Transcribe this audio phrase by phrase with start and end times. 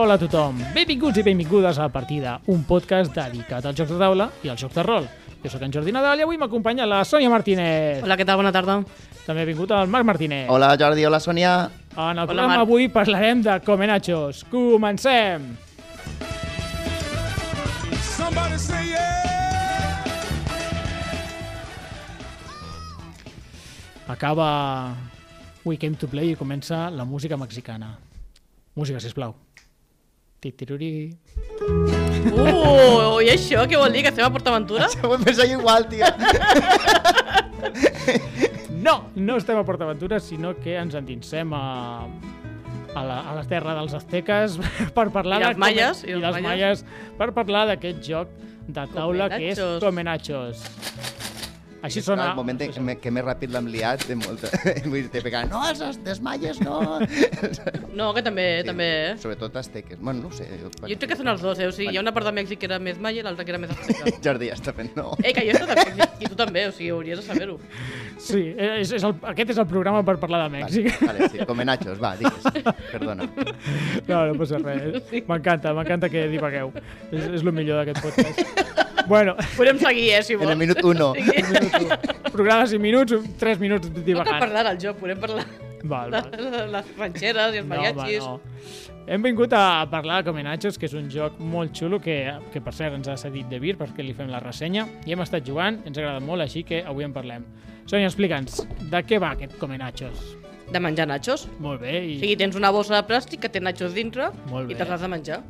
[0.00, 0.56] hola a tothom.
[0.74, 4.74] Benvinguts i benvingudes a Partida, un podcast dedicat als jocs de taula i als jocs
[4.78, 5.08] de rol.
[5.42, 8.02] Jo sóc en Jordi Nadal i avui m'acompanya la Sònia Martínez.
[8.04, 8.36] Hola, què tal?
[8.40, 8.78] Bona tarda.
[9.26, 10.46] També ha vingut el Marc Martínez.
[10.52, 11.52] Hola Jordi, hola Sònia.
[11.96, 12.66] En el Hola, programa Marc.
[12.66, 14.44] avui parlarem de Comenachos.
[14.50, 15.50] Comencem!
[18.16, 19.08] Somebody say yeah.
[24.08, 24.94] Acaba
[25.64, 27.98] We Came to Play i comença la música mexicana.
[28.74, 29.34] Música, sisplau.
[30.40, 31.12] Titiruri.
[31.60, 34.02] Uh, i això què vol dir?
[34.06, 34.88] Que estem a PortAventura?
[35.04, 36.08] Ho he pensat igual, tio.
[38.80, 42.06] No, no estem a PortAventura, sinó que ens endinsem a,
[42.94, 44.56] a, la, a la terra dels azteques
[44.96, 45.50] per parlar I de...
[45.50, 46.84] dels maies, i, i dels dels maies,
[47.20, 48.32] per parlar d'aquest joc
[48.70, 50.64] de taula que és Comenachos.
[51.86, 52.30] Així sona...
[52.30, 54.50] El moment en me- que més ràpid l'hem liat, de molta...
[54.90, 56.80] Vull dir, te pegant, no, els desmaies, no.
[58.00, 59.14] No, que també, també, eh?
[59.20, 59.98] Sobretot azteques.
[60.00, 60.46] Bueno, no ho sé.
[60.60, 61.66] Jo, Jo crec que són els dos, eh?
[61.68, 63.52] O sigui, hi ha una part de Mèxic que era més maia i l'altra que
[63.52, 64.12] era més azteca.
[64.24, 65.10] Jordi ja està fent, no.
[65.24, 67.56] Eh, que jo he estat a Mèxic, i tu també, o sigui, hauries de saber-ho.
[68.20, 70.90] Sí, és, és el, aquest és el programa per parlar de Mèxic.
[71.00, 72.70] Vale, vale, sí, comenachos, va, digues.
[72.92, 73.26] Perdona.
[74.06, 75.10] No, no passa res.
[75.28, 76.72] M'encanta, m'encanta que divagueu.
[77.10, 78.89] És, és el millor d'aquest podcast.
[79.08, 80.50] Bueno, Podem seguir, eh, si En vols.
[80.54, 81.12] el minut uno.
[82.32, 84.38] programa de 5 minuts, 3 minuts No cal divagant.
[84.38, 85.46] parlar del joc, podem parlar
[85.82, 86.72] Val, de val.
[86.72, 88.18] les ranxeres i els mariachis.
[88.24, 88.40] No.
[89.10, 92.18] Hem vingut a parlar de Comenachos, que és un joc molt xulo que,
[92.52, 95.20] que per cert ens ha cedit de Vir perquè li fem la ressenya i hem
[95.24, 97.46] estat jugant, ens ha agradat molt, així que avui en parlem.
[97.90, 100.36] Sònia, explica'ns, de què va aquest Comenachos?
[100.70, 101.48] De menjar nachos.
[101.58, 104.70] Molt bé, i O sigui, tens una bossa de plàstic que té nachos dintre Molt
[104.70, 104.78] i bé.
[104.78, 105.40] te'ls has de menjar.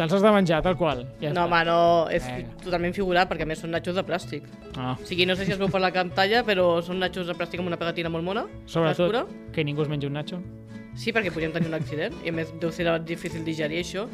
[0.00, 1.04] Te'ls has de menjar, tal qual.
[1.20, 1.46] Ja No, està.
[1.46, 2.56] home, no, és Vinga.
[2.64, 4.42] totalment figurat perquè a més són nachos de plàstic.
[4.76, 4.96] Ah.
[5.00, 7.60] O sigui, no sé si es veu per la pantalla, però són nachos de plàstic
[7.60, 8.46] amb una pegatina molt mona.
[8.66, 10.40] Sobretot, que ningú es mengi un nacho.
[10.96, 14.08] Sí, perquè podríem tenir un accident, i a més deu ser difícil digerir això.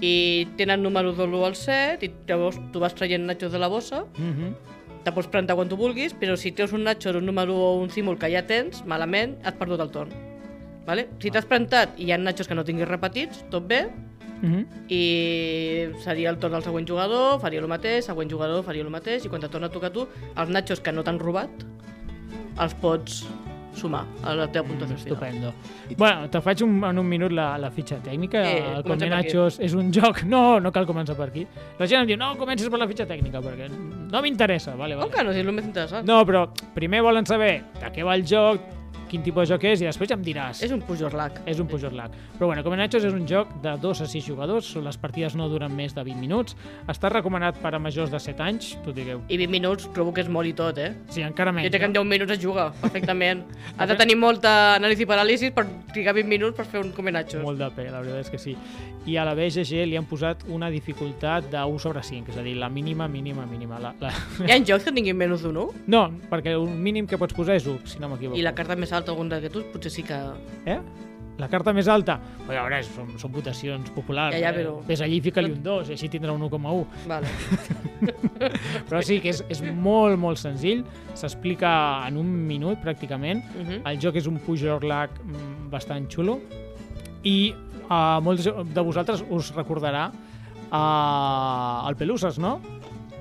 [0.00, 3.68] I tenen números de l'1 al 7, i llavors tu vas traient nachos de la
[3.68, 4.54] bossa, Mm -hmm.
[5.04, 7.88] te pots plantar quan tu vulguis, però si treus un nacho un número o un
[7.90, 10.10] símbol que ja tens, malament, has perdut el torn.
[10.86, 11.08] Vale?
[11.18, 13.88] Si t'has plantat i hi ha nachos que no tinguis repetits, tot bé,
[14.40, 14.66] Mm -hmm.
[14.88, 19.24] i seria el torn del següent jugador, faria el mateix, següent jugador faria el mateix,
[19.24, 21.50] i quan te torna a tocar tu, els nachos que no t'han robat,
[22.58, 23.26] els pots
[23.74, 25.12] sumar a la teva puntuació final.
[25.12, 25.52] Estupendo.
[25.96, 28.42] Bueno, te faig un, en un minut la, la fitxa tècnica.
[28.42, 30.24] Eh, el comencem per Comenachos és un joc...
[30.30, 31.46] No, no cal començar per aquí.
[31.78, 34.76] La gent em diu, no, comencis per la fitxa tècnica, perquè no m'interessa.
[34.78, 35.16] Vale, Com vale.
[35.16, 35.32] que no?
[35.34, 36.06] Si és el més interessant.
[36.06, 38.62] No, però primer volen saber de què va el joc,
[39.10, 40.62] quin tipus de joc és, i després ja em diràs.
[40.64, 41.40] És un pujorlac.
[41.50, 42.14] És un pujorlac.
[42.36, 45.74] Però bueno, Comenachos és un joc de 2 a 6 jugadors, les partides no duren
[45.74, 46.56] més de 20 minuts,
[46.88, 49.24] està recomanat per a majors de 7 anys, tu digueu.
[49.28, 50.92] I 20 minuts trobo que és molt i tot, eh?
[51.10, 51.66] Sí, encara menys.
[51.66, 52.04] Jo crec que en no?
[52.04, 53.42] 10 minuts es juga, perfectament.
[53.78, 57.42] Has de tenir molta anàlisi i paràlisis per trigar 20 minuts per fer un comenatxos.
[57.42, 58.56] Molt de pe, la veritat és que sí.
[59.08, 62.44] I a la BGG li han posat una dificultat de 1 sobre 5, és a
[62.44, 63.80] dir, la mínima, mínima, mínima.
[63.80, 64.12] La, la...
[64.44, 65.86] Hi ha jocs que tinguin menys d'un 1?
[65.90, 68.38] No, perquè el mínim que pots posar és 1, si no m'equivoco.
[68.38, 70.18] I la carta més alta, algun d'aquests, potser sí que...
[70.66, 70.80] Eh?
[71.40, 72.18] La carta més alta?
[72.44, 74.34] Però a veure, són, són votacions populars.
[74.36, 74.58] Ja, ja, eh?
[74.60, 76.84] però- Ves allí i fica-li un 2, i així tindrà un 1,1.
[77.08, 77.30] Vale.
[78.90, 80.84] Però sí que és, és molt, molt senzill.
[81.16, 81.70] S'explica
[82.08, 83.40] en un minut, pràcticament.
[83.54, 83.80] Uh -huh.
[83.90, 86.40] El joc és un pujorlac mm, bastant xulo
[87.24, 87.54] i
[87.88, 92.60] a molts de vosaltres us recordarà uh, el Peluses, no?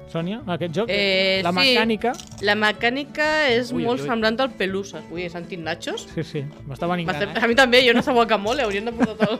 [0.10, 0.90] Sònia, aquest joc?
[0.90, 1.58] Eh, la sí.
[1.60, 2.12] mecànica...
[2.42, 5.04] La mecànica és Ui, molt ui, semblant al Peluses.
[5.14, 6.08] Ui, he sentit nachos?
[6.16, 7.36] Sí, sí, m'estava M'ha enganant.
[7.36, 9.38] fet- A mi també, jo no sé guacamole, haurien de posar el...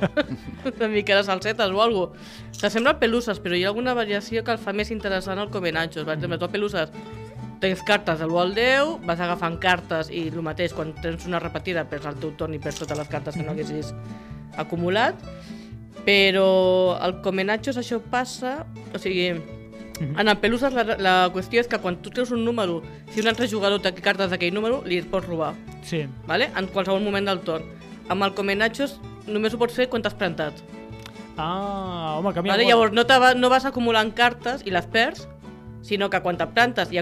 [0.76, 2.38] una mica de salsetes o alguna cosa.
[2.60, 6.06] S'assembla al Peluses, però hi ha alguna variació que el fa més interessant al Comenachos.
[6.06, 6.94] Per exemple, tu al Peluses
[7.60, 11.42] tens cartes de l'1 al 10, vas agafant cartes i el mateix, quan tens una
[11.44, 13.90] repetida perds el teu torn i perds totes les cartes que no haguessis
[14.56, 15.18] acumulat.
[16.06, 18.62] Però al Comenachos això passa...
[18.96, 19.34] O sigui,
[20.00, 22.82] en el Peluses la, la qüestió és que quan tu treus un número,
[23.12, 25.54] si un altre jugador té cartes d'aquell número, li pots robar
[25.84, 26.50] Sí, vale?
[26.56, 27.66] en qualsevol moment del torn.
[28.10, 30.54] Amb el Comenachos només ho pots fer quan t'has plantat.
[31.38, 32.64] Ah, home, canvia Vale?
[32.64, 32.72] molt.
[32.72, 35.28] Llavors no, va, no vas acumulant cartes i les perds,
[35.82, 37.00] sinó que quan te plantes i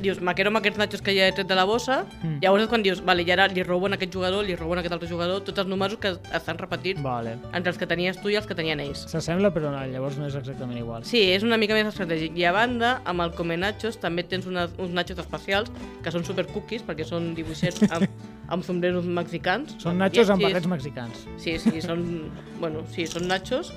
[0.00, 2.38] dius, me quedo amb aquests nachos que ja he tret de la bossa, Mm.
[2.42, 4.78] llavors és quan dius, vale, i ara li robo a aquest jugador, li robo a
[4.80, 7.36] aquest altre jugador, tots els números que estan repetits Vale.
[7.52, 9.06] entre els que tenies tu i els que tenien ells.
[9.10, 11.04] S'assembla, però no, llavors no és exactament igual.
[11.04, 12.36] Sí, és una mica més estratègic.
[12.36, 15.70] I a banda, amb el Comenachos també tens una, uns nachos especials
[16.02, 18.08] que són super cookies perquè són dibuixets amb,
[18.48, 19.74] amb sombreros mexicans.
[19.78, 21.26] Són nachos amb barrets mexicans.
[21.36, 22.30] Sí, sí, són,
[22.60, 23.72] bueno, sí, són nachos.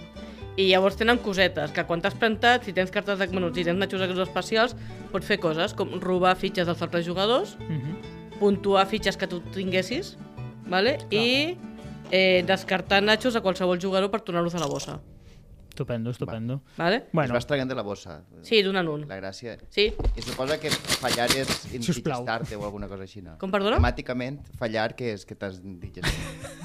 [0.57, 3.79] I llavors tenen cosetes, que quan t'has plantat, si tens cartes de, bueno, si tens
[3.79, 4.75] nachos especials,
[5.11, 8.39] pots fer coses com robar fitxes dels altres jugadors, Uh -huh.
[8.39, 10.17] puntuar fitxes que tu tinguessis,
[10.67, 10.97] vale?
[11.11, 11.57] i
[12.11, 14.99] eh, descartar nachos a qualsevol jugador per tornar-los a la bossa.
[15.71, 16.61] Estupendo, estupendo.
[16.77, 16.95] Vale?
[16.97, 18.23] Es Bueno, vas traient de la bossa.
[18.43, 19.05] Sí, d'un en un.
[19.07, 19.53] La gràcia...
[19.71, 19.85] Sí.
[20.17, 20.69] I suposa que
[20.99, 23.37] fallar és indigestar-te o alguna cosa així, no?
[23.39, 23.77] Com, perdona?
[23.79, 26.11] Temàticament, fallar, que és que t'has digestat.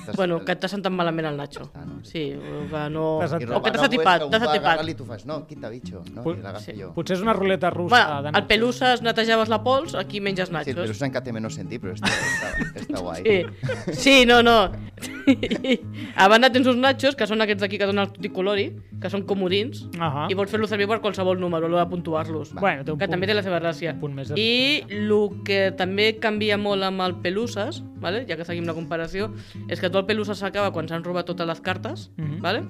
[0.09, 1.69] T'has- Bueno, que t'ha sentat malament el Nacho.
[1.79, 2.01] Ah, no.
[2.03, 3.05] Sí, o que no...
[3.23, 4.83] T'has O que t'has no, atipat, t'has va atipat.
[4.91, 6.25] i tu fas, no, quita bicho, no?
[6.35, 6.75] L'agafo sí.
[6.81, 6.91] jo.
[6.97, 8.49] potser és una ruleta russa Bueno, de al nachos.
[8.49, 10.75] Peluses netejaves la pols, aquí menges Sí, el nachos.
[10.83, 13.23] Pelusa encara té menys sentit, però està, està, està guai.
[13.23, 13.95] Sí.
[13.95, 14.59] sí, no, no.
[16.17, 18.67] a banda tens uns nachos, que són aquests d'aquí que donen el tuticolori,
[19.03, 20.27] que són comodins, Ahà.
[20.33, 22.55] i pots fer-los servir per qualsevol número, l'hora de puntuar-los.
[22.55, 23.11] Bueno, que punt.
[23.11, 23.95] també té la seva gràcia.
[24.09, 25.13] més de- I el
[25.45, 28.25] que també canvia molt amb el Peluses, vale?
[28.29, 29.33] ja que seguim la comparació,
[29.69, 32.41] és que tot el Peluses s'acaba quan s'han robat totes les cartes, Mhm.
[32.41, 32.63] vale?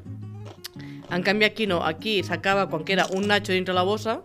[1.08, 4.22] en canvi aquí no, aquí s'acaba quan queda un Nacho dintre la bossa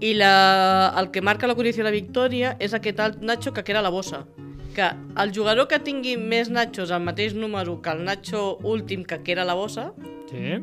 [0.00, 3.62] i la, el que marca la condició de la victòria és aquest alt Nacho que
[3.62, 4.24] queda a la bossa.
[4.72, 4.86] Que
[5.20, 9.42] el jugador que tingui més Nachos al mateix número que el Nacho últim que queda
[9.42, 9.90] a la bossa
[10.30, 10.62] Sí.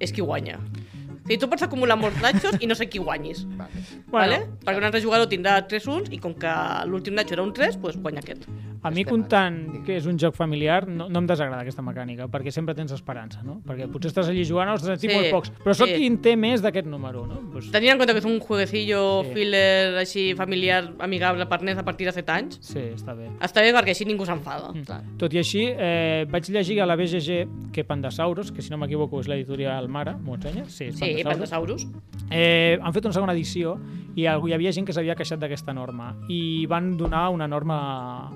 [0.00, 0.58] és qui guanya.
[0.58, 3.44] O sigui, tu pots acumular molts Nachos i no sé qui guanyis.
[3.56, 3.72] Vale.
[3.72, 4.04] Bueno.
[4.10, 4.10] Bueno.
[4.12, 4.38] Vale?
[4.64, 6.52] Perquè un altre jugador tindrà 3 uns i com que
[6.86, 8.44] l'últim Nacho era un 3, doncs guanya aquest.
[8.82, 9.82] A mi, comptant aquí.
[9.86, 13.42] que és un joc familiar, no, no em desagrada aquesta mecànica, perquè sempre tens esperança,
[13.42, 13.60] no?
[13.66, 15.94] Perquè potser estàs allí jugant, ostres, en tinc Sí, molt pocs, però sóc sí.
[15.96, 17.40] qui en té més d'aquest número, no?
[17.52, 19.32] Pues, Tenint en compte que és un jueguecillo Sí.
[19.34, 23.28] filler així familiar, amigable per nens a partir de 7 anys, sí, està bé.
[23.40, 24.72] està bé perquè així ningú s'enfada.
[24.72, 24.84] Mm.
[24.84, 25.02] Clar.
[25.18, 29.20] Tot i així, eh, vaig llegir a la BGG que Pandasaurus, que si no m'equivoco
[29.20, 30.70] és l'editorial Mare, m'ho ensenyes?
[30.72, 31.22] Sí, és Sí.
[31.24, 31.86] Pandasaurus.
[32.30, 33.78] Eh, han fet una segona edició
[34.18, 37.78] i hi havia gent que s'havia queixat d'aquesta norma i van donar una norma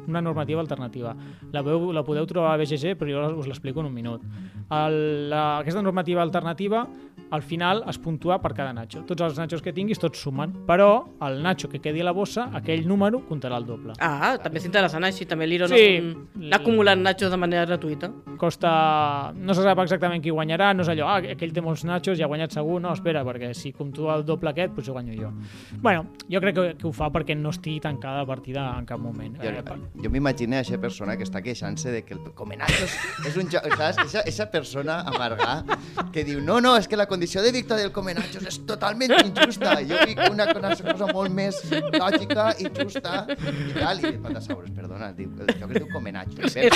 [0.07, 1.15] una normativa alternativa.
[1.53, 4.23] La, veu, la podeu trobar a BGG, però jo us l'explico en un minut.
[4.71, 6.87] El, la, aquesta normativa alternativa
[7.33, 9.03] al final es puntua per cada nacho.
[9.09, 12.51] Tots els nachos que tinguis, tots sumen, però el nacho que quedi a la bossa,
[12.59, 13.95] aquell número comptarà el doble.
[14.05, 15.99] Ah, també és interessant així, també l'Iro Sí.
[16.03, 18.11] no, acumulant nachos de manera gratuïta.
[18.37, 19.33] Costa...
[19.35, 22.23] No se sap exactament qui guanyarà, no és allò, ah, aquell té molts nachos i
[22.23, 25.33] ha guanyat segur, no, espera, perquè si comptua el doble aquest, potser guanyo jo.
[25.81, 29.01] Bueno, jo crec que, que ho fa perquè no estigui tancada la partida en cap
[29.01, 29.37] moment.
[29.41, 32.93] Jo, Eh, pa- jo m'imagino aquesta persona que està queixant-se de que el Comenachos
[33.27, 33.99] és un joc, saps?
[34.07, 35.65] Esa, esa persona amarga
[36.13, 39.77] que diu no, no, és que la condició de victòria del Comenachos és totalment injusta.
[39.89, 41.59] Jo dic una, una cosa molt més
[41.95, 44.03] lògica i justa i tal.
[44.03, 46.53] I Pandasaurus, perdona, diu, el joc es diu Comenachos.
[46.53, 46.69] Sí.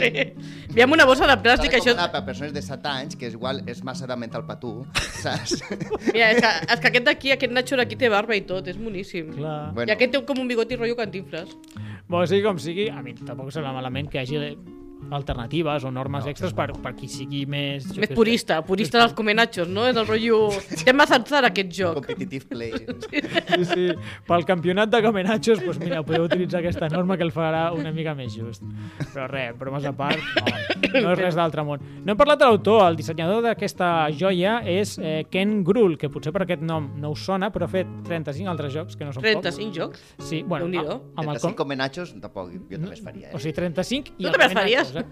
[0.00, 0.10] Sí.
[0.74, 1.94] Veiem una bossa de plàstic, això...
[2.10, 4.72] Per persones de 7 anys, que és igual és massa de mental per tu,
[5.20, 5.58] saps?
[6.12, 8.78] Mira, és que, és que aquest d'aquí, aquest Nacho d'aquí té barba i tot, és
[8.80, 9.32] boníssim.
[9.38, 9.60] Clar.
[9.86, 11.56] I aquest té com un bigoti rotllo cantinfles.
[12.10, 14.40] Bueno, sigui com sigui, a mi tampoc sembla malament que hagi
[15.10, 17.86] alternatives o normes no, extras per, per qui sigui més...
[17.88, 18.16] jo Més què sé.
[18.18, 19.86] purista, purista dels comenachos, no?
[19.90, 20.40] És el rotllo...
[20.84, 22.00] Té massa atzar aquest joc.
[22.00, 22.72] Competitive play.
[23.10, 23.86] Sí, sí.
[24.28, 28.14] Pel campionat de Gamenachos, doncs mira, podeu utilitzar aquesta norma que el farà una mica
[28.18, 28.62] més just.
[29.14, 31.82] Però res, bromes a part, no, no és res d'altre món.
[32.04, 36.32] No hem parlat de l'autor, el dissenyador d'aquesta joia és eh, Ken Gruhl, que potser
[36.34, 39.24] per aquest nom no us sona, però ha fet 35 altres jocs, que no són
[39.26, 40.02] 35 jocs?
[40.22, 43.28] Sí, bueno, amb el 35 Comenachos, tampoc, jo també es faria.
[43.34, 43.42] O Eh?
[43.42, 45.04] sigui, 35 i Tu també els Gamenachos, Eh?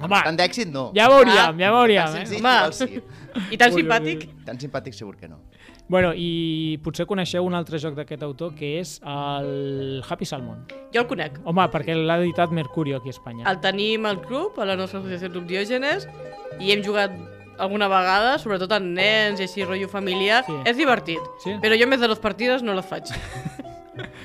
[0.00, 0.90] Home, Tant d'èxit, no.
[0.94, 2.14] ja veuríem, ja Tan veuríem.
[2.20, 2.24] Eh?
[2.38, 2.72] Home.
[2.72, 3.00] sí.
[3.50, 4.26] I tan Ui, ui, simpàtic?
[4.44, 5.38] Tan simpàtic segur que no.
[5.90, 10.64] Bueno, i potser coneixeu un altre joc d'aquest autor, que és el Happy Salmon.
[10.94, 11.40] Jo el conec.
[11.44, 13.44] Home, perquè l'ha editat Mercurio aquí a Espanya.
[13.50, 16.06] El tenim al club, a la nostra associació Club Diògenes,
[16.60, 17.10] i hem jugat
[17.60, 20.44] alguna vegada, sobretot amb nens i així, rotllo familiar.
[20.46, 20.54] Sí.
[20.64, 21.56] És divertit, Sí?
[21.60, 23.10] però jo més de dues partides no les faig.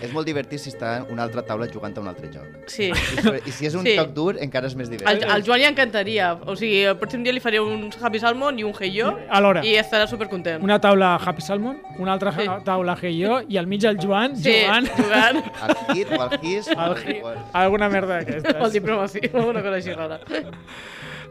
[0.02, 2.46] És molt divertit si està en una altra taula jugant a un altre joc.
[2.68, 2.92] Sí.
[2.92, 3.96] I, sobre- i si és un Sí.
[3.98, 5.24] joc dur, encara és més divertit.
[5.30, 6.34] al Joan li encantaria.
[6.46, 9.66] O sigui, el pròxim dia li faré un Happy Salmon i un Hey Yo Alhora.
[9.66, 10.64] i estarà supercontent.
[10.64, 12.46] Una taula Happy Salmon, una altra Sí.
[12.64, 16.40] taula Hey Jo i al mig el Joan Sí, jugant jugant Al hit o al
[16.42, 16.68] his...
[16.70, 18.74] al o- hi- o- alguna merda amb el d'aquestes.
[18.74, 20.20] diplomací, alguna cosa així rara.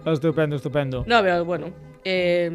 [0.07, 1.05] Estupendo, estupendo.
[1.07, 1.94] No, a veure, bueno...
[2.05, 2.51] Eh,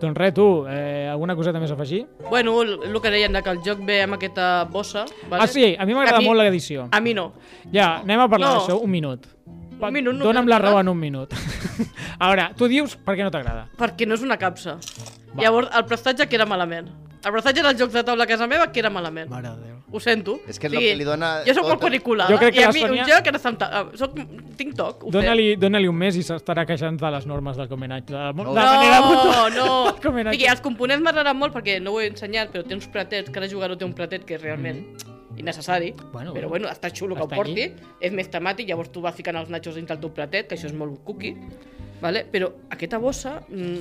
[0.00, 2.06] Doncs res, tu, eh, alguna coseta més a afegir?
[2.30, 5.04] bueno, el, que deien de que el joc ve amb aquesta bossa...
[5.28, 5.44] Vale?
[5.44, 6.88] Ah, sí, a mi m'agrada molt l'edició.
[6.90, 7.32] A mi no.
[7.72, 8.60] Ja, anem a parlar No.
[8.60, 9.26] d'això un minut.
[9.80, 11.34] Un minut no Dóna'm la raó en un minut.
[12.18, 13.66] a veure, tu dius per què no t'agrada.
[13.76, 14.78] Perquè no és una capsa.
[15.34, 15.42] Va.
[15.42, 16.88] Llavors, el prestatge queda malament.
[17.24, 19.28] El prestatge dels jocs de taula a casa meva queda malament.
[19.28, 19.73] Mare de Déu.
[19.94, 20.40] Ho sento.
[20.50, 22.32] És que és el que li dona Jo sóc molt el- quadriculada.
[22.32, 23.68] Jo crec que I a la mi Sònia- un joc ara està...
[23.70, 24.16] ah, Soc...
[24.58, 25.04] Tinc toc.
[25.14, 28.10] Dóna-li dóna un mes i s'estarà queixant de les normes del comenatge.
[28.12, 28.50] De la, No.
[28.50, 29.68] de la manera No, no.
[30.02, 30.36] comenatge.
[30.36, 33.46] Digui, els components m'agraden molt perquè no ho he ensenyat, però té uns pretets, cada
[33.48, 34.82] jugador té un pretet que és realment
[35.36, 35.92] innecessari.
[35.92, 36.12] Mm-hmm.
[36.12, 36.66] Bueno, però bueno.
[36.66, 37.52] bueno, està xulo que ho porti.
[37.68, 37.74] allí.
[38.00, 40.66] És més temàtic, llavors tu vas ficant els nachos dins del teu pretet, que això
[40.66, 41.36] és molt cookie.
[42.04, 42.26] Vale?
[42.28, 43.78] Però aquesta bossa, mm,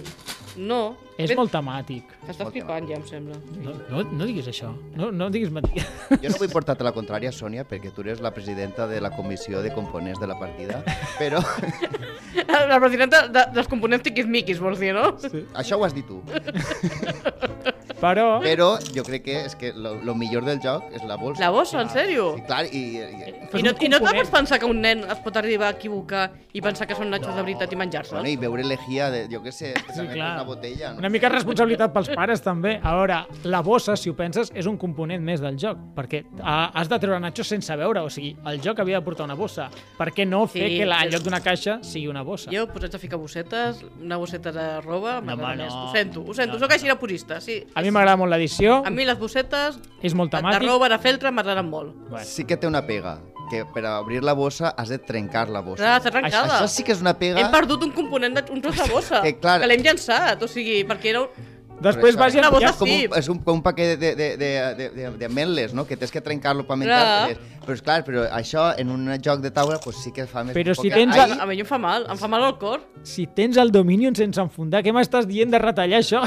[0.63, 0.95] no.
[1.17, 2.07] És Ben- molt temàtic.
[2.23, 3.35] T'estàs Molt flipant ja, em sembla.
[3.59, 4.69] No, no, no diguis això.
[4.95, 5.83] No, no diguis mentida.
[6.23, 9.61] Jo no vull portar-te la contrària, Sònia, perquè tu eres la presidenta de la comissió
[9.61, 10.79] de components de la partida,
[11.19, 11.43] però
[12.73, 15.11] La presidenta de, dels components tiquismiquis, vols dir, no?
[15.19, 15.43] Sí.
[15.53, 16.23] això ho has dit tu.
[18.03, 18.25] Però...
[18.43, 21.39] Però jo crec que és que lo, lo millor del joc és la bolsa.
[21.39, 22.33] La bossa, en sèrio?
[22.37, 25.21] I clar, i, i, I no, I no te pots pensar que un nen es
[25.23, 28.17] pot arribar a equivocar i pensar que són nachos de veritat i menjar-se'ls?
[28.19, 30.33] bueno, i veure l'egia de, jo què sé, Sí, sí, clar.
[30.35, 30.91] una botella.
[30.93, 30.99] No?
[31.05, 32.75] Una mica de responsabilitat pels pares, també.
[32.83, 36.89] A veure, la bossa, si ho penses, és un component més del joc, perquè has
[36.91, 39.69] de treure nachos sense veure, o sigui, el joc havia de portar una bossa.
[39.97, 42.51] Per què no fer Sí, que la, en lloc d'una caixa sigui una bossa?
[42.51, 45.67] Jo, posats a ficar bossetes, una bosseta de roba, No, no.
[45.87, 46.75] Ho sento, ho sento, No, sóc no.
[46.75, 47.61] així de purista, sí.
[47.73, 50.67] A mi m'agrada molt l'edició, A mi les bossetes és molt de, de temàtic.
[50.67, 51.93] roba, de feltre, m'agraden molt.
[52.09, 53.19] Bueno, Sí que té una pega,
[53.51, 55.83] que per obrir la bossa has de trencar la bossa.
[55.83, 56.59] Clar, està trencada.
[56.59, 57.39] Això sí que és una pega...
[57.39, 60.47] Hem perdut un component, de, un tros de bossa, Que, clar- que l'hem llançat, o
[60.51, 61.21] sigui, perquè era...
[61.27, 61.51] un-
[61.83, 64.49] Després vas i ja, és com, un, és un, com un paquet de, de, de,
[64.79, 65.85] de, de, de ametles, no?
[65.89, 67.01] Que tens que trencar-lo per menjar.
[67.03, 67.51] Clar.
[67.63, 70.55] Però és clar, però això en un joc de taula pues, sí que fa més...
[70.55, 72.81] Però si tens ahí- A mi em fa mal, em fa mal al cor.
[73.03, 76.23] si tens el Dominion sense enfundar, què m'estàs dient de retallar això?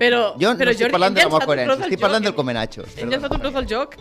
[0.00, 2.96] Però, Jo no però estic Jordi, parlant de la coherència, estic joc, parlant del comenachos.
[2.96, 3.96] Hem llançat un tros del joc.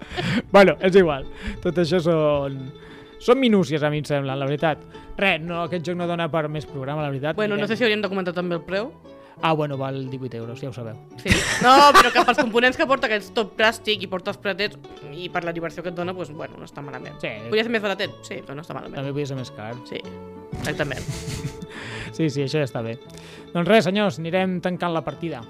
[0.54, 1.28] bueno, és igual.
[1.62, 2.62] Tot això són...
[3.22, 4.80] Són minúcies, a mi em sembla, la veritat.
[5.14, 7.36] Res, no, aquest joc no dona per més programa, la veritat.
[7.38, 8.88] Bueno, no sé si hauríem de comentar també el preu.
[9.42, 10.94] Ah, bueno, val 18 euros, ja ho sabeu.
[11.18, 11.30] Sí.
[11.64, 14.78] No, però que pels components que porta, que és tot plàstic i porta els pretets,
[15.10, 17.18] i per la diversió que et dona, doncs, bueno, no està malament.
[17.20, 17.32] Sí.
[17.48, 18.14] Podria ser més baratet?
[18.22, 19.00] Sí, però no està malament.
[19.00, 19.72] També podria ser més car.
[19.90, 19.98] Sí,
[20.60, 21.02] exactament.
[22.12, 22.98] Sí, sí, això ja està bé.
[23.54, 25.42] Doncs res, senyors, anirem tancant la partida.